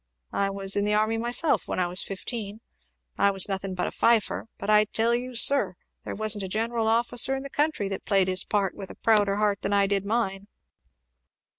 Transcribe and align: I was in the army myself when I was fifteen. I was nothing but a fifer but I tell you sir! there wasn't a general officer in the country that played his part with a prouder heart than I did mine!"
I 0.33 0.49
was 0.49 0.75
in 0.75 0.83
the 0.83 0.95
army 0.95 1.19
myself 1.19 1.67
when 1.67 1.77
I 1.79 1.85
was 1.85 2.01
fifteen. 2.01 2.61
I 3.19 3.29
was 3.29 3.47
nothing 3.47 3.75
but 3.75 3.85
a 3.85 3.91
fifer 3.91 4.47
but 4.57 4.67
I 4.67 4.85
tell 4.85 5.13
you 5.13 5.35
sir! 5.35 5.75
there 6.05 6.15
wasn't 6.15 6.43
a 6.43 6.47
general 6.47 6.87
officer 6.87 7.35
in 7.35 7.43
the 7.43 7.51
country 7.51 7.87
that 7.89 8.05
played 8.05 8.27
his 8.27 8.43
part 8.43 8.73
with 8.73 8.89
a 8.89 8.95
prouder 8.95 9.35
heart 9.35 9.61
than 9.61 9.73
I 9.73 9.85
did 9.85 10.03
mine!" 10.03 10.47